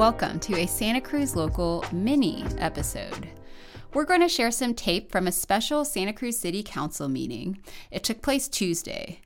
[0.00, 3.28] welcome to a Santa Cruz Local mini episode.
[3.92, 7.58] We're going to share some tape from a special Santa Cruz City Council meeting.
[7.90, 9.20] It took place Tuesday.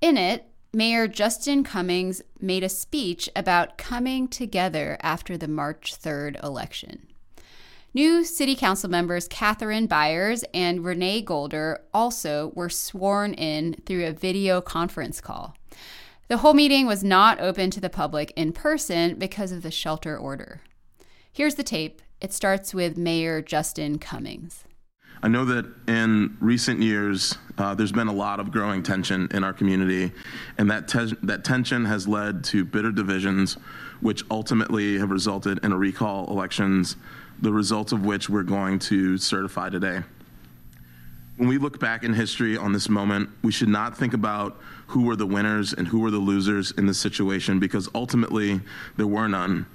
[0.00, 6.42] In it, Mayor Justin Cummings made a speech about coming together after the March 3rd
[6.42, 7.06] election.
[7.92, 14.12] New City Council members Katherine Beiers and Renee Golder also were sworn in through a
[14.12, 15.54] video conference call.
[16.26, 20.16] The whole meeting was not open to the public in person because of the shelter
[20.16, 20.62] order.
[21.30, 22.00] Here's the tape.
[22.18, 24.64] It starts with Mayor Justin Cummings.
[25.22, 29.44] I know that in recent years, uh, there's been a lot of growing tension in
[29.44, 30.12] our community,
[30.56, 33.58] and that, te- that tension has led to bitter divisions,
[34.00, 36.96] which ultimately have resulted in a recall elections,
[37.42, 40.02] the results of which we're going to certify today.
[41.36, 45.02] When we look back in history on this moment, we should not think about who
[45.02, 48.60] were the winners and who were the losers in this situation because ultimately
[48.96, 49.66] there were none.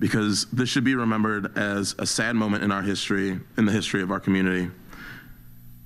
[0.00, 4.02] Because this should be remembered as a sad moment in our history, in the history
[4.02, 4.68] of our community.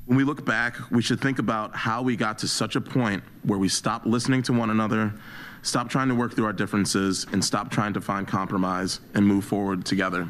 [0.07, 3.23] When we look back, we should think about how we got to such a point
[3.43, 5.13] where we stopped listening to one another,
[5.61, 9.45] stopped trying to work through our differences, and stopped trying to find compromise and move
[9.45, 10.27] forward together.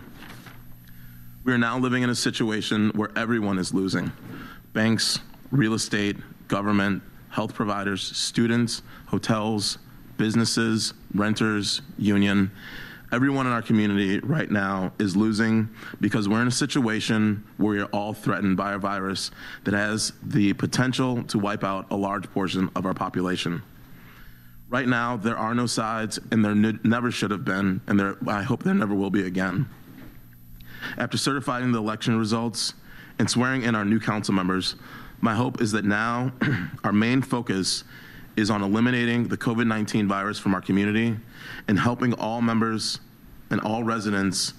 [1.44, 4.12] We are now living in a situation where everyone is losing
[4.72, 5.18] banks,
[5.50, 6.16] real estate,
[6.48, 9.78] government, health providers, students, hotels,
[10.16, 12.50] businesses, renters, union.
[13.12, 15.68] Everyone in our community right now is losing
[16.00, 19.32] because we're in a situation where we are all threatened by a virus
[19.64, 23.62] that has the potential to wipe out a large portion of our population.
[24.68, 28.16] Right now, there are no sides, and there n- never should have been, and there,
[28.28, 29.68] I hope there never will be again.
[30.96, 32.74] After certifying the election results,
[33.20, 34.76] and swearing in our new council members,
[35.20, 36.32] my hope is that now
[36.84, 37.84] our main focus
[38.34, 41.14] is on eliminating the COVID 19 virus from our community
[41.68, 42.98] and helping all members
[43.50, 44.54] and all residents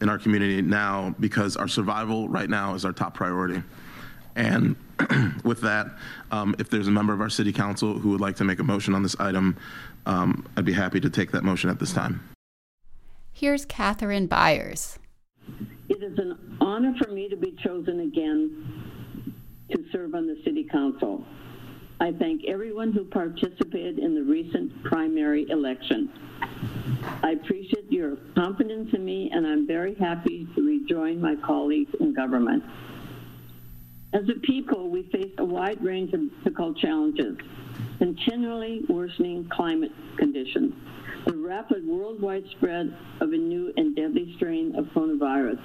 [0.00, 3.62] in our community now because our survival right now is our top priority.
[4.34, 4.74] And
[5.44, 5.86] with that,
[6.32, 8.64] um, if there's a member of our city council who would like to make a
[8.64, 9.56] motion on this item,
[10.06, 12.28] um, I'd be happy to take that motion at this time.
[13.32, 14.98] Here's Katherine Beiers.
[15.88, 19.32] It is an honor for me to be chosen again
[19.70, 21.24] to serve on the City Council.
[22.00, 26.10] I thank everyone who participated in the recent primary election.
[27.22, 32.12] I appreciate your confidence in me, and I'm very happy to rejoin my colleagues in
[32.12, 32.64] government.
[34.12, 37.36] As a people, we face a wide range of difficult challenges,
[37.98, 40.74] continually worsening climate conditions,
[41.26, 45.60] the rapid worldwide spread of a new and deadly strain of coronavirus,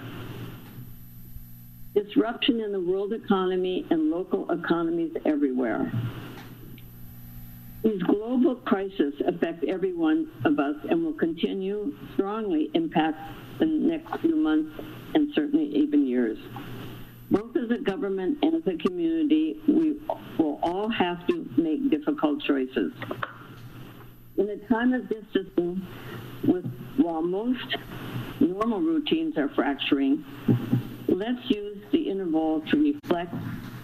[1.94, 5.91] disruption in the world economy and local economies everywhere.
[7.84, 13.18] These global crises affect every one of us and will continue strongly impact
[13.59, 14.80] the next few months
[15.16, 16.38] and certainly even years.
[17.31, 20.00] Both as a government and as a community, we
[20.38, 22.91] will all have to make difficult choices.
[24.38, 25.85] In a time of distancing,
[26.47, 26.66] with,
[26.97, 27.78] while most
[28.40, 30.24] normal routines are fracturing,
[31.12, 33.34] let's use the interval to reflect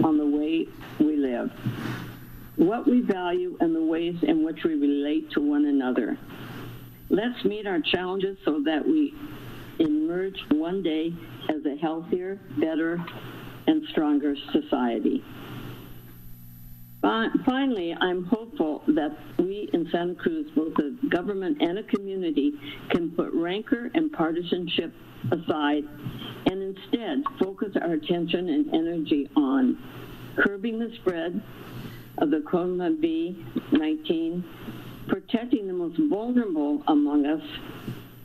[0.03, 0.67] on the way
[0.99, 1.51] we live,
[2.55, 6.17] what we value, and the ways in which we relate to one another.
[7.09, 9.13] Let's meet our challenges so that we
[9.79, 11.13] emerge one day
[11.49, 13.03] as a healthier, better,
[13.67, 15.23] and stronger society.
[17.45, 22.51] Finally, I'm hopeful that we in Santa Cruz, both a government and a community,
[22.89, 24.93] can put rancor and partisanship
[25.31, 25.85] aside
[26.47, 29.77] and instead focus our attention and energy on
[30.37, 31.41] curbing the spread
[32.17, 34.43] of the COVID-19,
[35.07, 37.41] protecting the most vulnerable among us,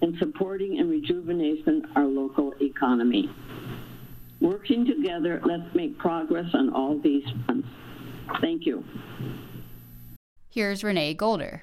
[0.00, 3.30] and supporting and rejuvenating our local economy.
[4.40, 7.68] Working together, let's make progress on all these fronts.
[8.40, 8.84] Thank you.
[10.50, 11.62] Here's Renee Golder.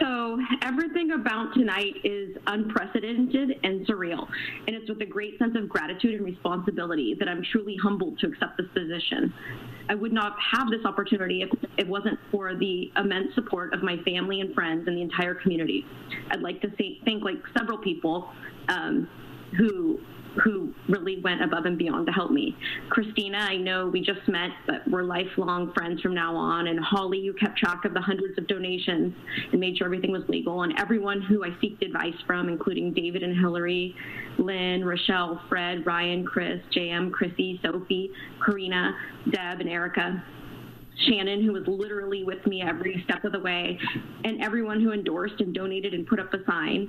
[0.00, 4.26] So, everything about tonight is unprecedented and surreal.
[4.66, 8.26] And it's with a great sense of gratitude and responsibility that I'm truly humbled to
[8.26, 9.32] accept this position.
[9.88, 13.98] I would not have this opportunity if it wasn't for the immense support of my
[14.04, 15.86] family and friends and the entire community.
[16.30, 18.30] I'd like to say, thank like several people
[18.68, 19.08] um,
[19.56, 20.00] who
[20.42, 22.56] who really went above and beyond to help me.
[22.90, 26.66] Christina, I know we just met, but we're lifelong friends from now on.
[26.66, 29.14] And Holly, you kept track of the hundreds of donations
[29.52, 30.62] and made sure everything was legal.
[30.62, 33.94] And everyone who I seeked advice from, including David and Hillary,
[34.38, 38.10] Lynn, Rochelle, Fred, Ryan, Chris, JM, Chrissy, Sophie,
[38.44, 38.96] Karina,
[39.30, 40.22] Deb, and Erica.
[41.08, 43.78] Shannon, who was literally with me every step of the way,
[44.24, 46.88] and everyone who endorsed and donated and put up a sign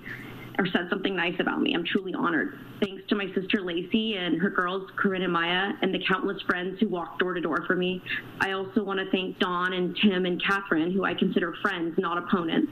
[0.57, 1.73] or said something nice about me.
[1.73, 2.57] I'm truly honored.
[2.81, 6.79] Thanks to my sister Lacey and her girls, Corinne and Maya, and the countless friends
[6.79, 8.01] who walked door to door for me.
[8.39, 12.17] I also want to thank Dawn and Tim and Katherine, who I consider friends, not
[12.17, 12.71] opponents.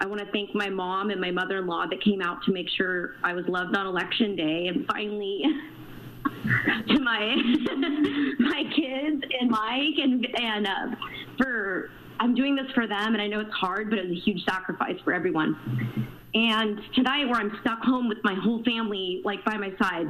[0.00, 2.52] I want to thank my mom and my mother in law that came out to
[2.52, 4.68] make sure I was loved on election day.
[4.68, 5.42] And finally,
[6.88, 7.36] to my
[8.38, 10.96] my kids and Mike and and uh,
[11.36, 11.90] for
[12.20, 14.96] I'm doing this for them, and I know it's hard, but it's a huge sacrifice
[15.04, 16.17] for everyone.
[16.34, 20.06] And tonight, where I'm stuck home with my whole family, like by my side,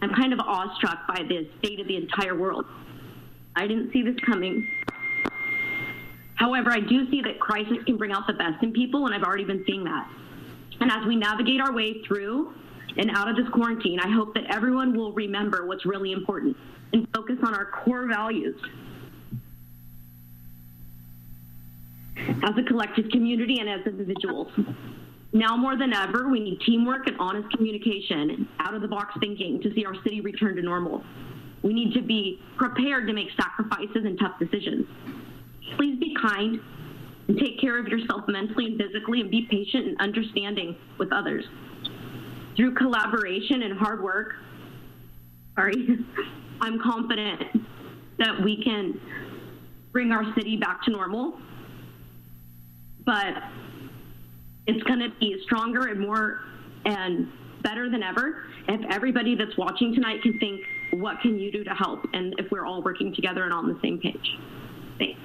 [0.00, 2.64] I'm kind of awestruck by the state of the entire world.
[3.54, 4.66] I didn't see this coming.
[6.36, 9.22] However, I do see that crisis can bring out the best in people, and I've
[9.22, 10.08] already been seeing that.
[10.80, 12.54] And as we navigate our way through
[12.96, 16.56] and out of this quarantine, I hope that everyone will remember what's really important
[16.92, 18.60] and focus on our core values
[22.16, 24.48] as a collective community and as individuals.
[25.32, 29.60] Now more than ever, we need teamwork and honest communication, out of the box thinking
[29.62, 31.02] to see our city return to normal.
[31.62, 34.86] We need to be prepared to make sacrifices and tough decisions.
[35.76, 36.60] Please be kind
[37.28, 41.44] and take care of yourself mentally and physically and be patient and understanding with others.
[42.56, 44.34] Through collaboration and hard work,
[45.54, 45.74] sorry,
[46.60, 47.40] I'm confident
[48.18, 49.00] that we can
[49.92, 51.38] bring our city back to normal
[53.04, 53.34] but
[54.66, 56.40] it's going to be stronger and more
[56.84, 57.30] and
[57.62, 60.60] better than ever if everybody that's watching tonight can think
[60.92, 62.04] what can you do to help?
[62.12, 64.38] and if we're all working together and on the same page.
[64.98, 65.20] Thanks.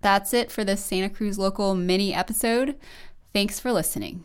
[0.00, 2.76] That's it for this santa cruz local mini episode.
[3.32, 4.24] Thanks for listening